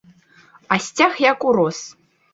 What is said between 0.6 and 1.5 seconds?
А сцяг як